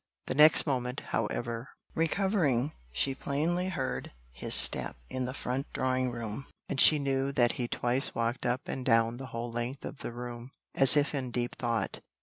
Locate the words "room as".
10.11-10.97